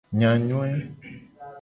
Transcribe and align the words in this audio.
Enyanyoe. 0.11 0.71